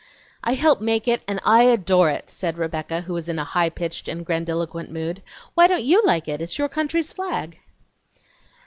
"I 0.43 0.55
helped 0.55 0.81
make 0.81 1.07
it 1.07 1.21
and 1.27 1.39
I 1.45 1.61
adore 1.61 2.09
it!" 2.09 2.27
said 2.27 2.57
Rebecca, 2.57 3.01
who 3.01 3.13
was 3.13 3.29
in 3.29 3.37
a 3.37 3.43
high 3.43 3.69
pitched 3.69 4.07
and 4.07 4.25
grandiloquent 4.25 4.89
mood. 4.89 5.21
"Why 5.53 5.67
don't 5.67 5.83
YOU 5.83 6.01
like 6.03 6.27
it? 6.27 6.41
It's 6.41 6.57
your 6.57 6.69
country's 6.69 7.13
flag." 7.13 7.59